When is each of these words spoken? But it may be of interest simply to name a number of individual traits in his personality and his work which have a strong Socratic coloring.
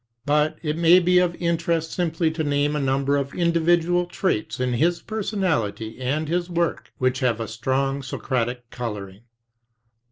But 0.25 0.57
it 0.63 0.77
may 0.79 0.97
be 0.97 1.19
of 1.19 1.35
interest 1.39 1.91
simply 1.91 2.31
to 2.31 2.43
name 2.43 2.75
a 2.75 2.79
number 2.79 3.17
of 3.17 3.35
individual 3.35 4.07
traits 4.07 4.59
in 4.59 4.73
his 4.73 4.99
personality 4.99 5.99
and 6.01 6.27
his 6.27 6.49
work 6.49 6.91
which 6.97 7.19
have 7.19 7.39
a 7.39 7.47
strong 7.47 8.01
Socratic 8.01 8.71
coloring. 8.71 9.21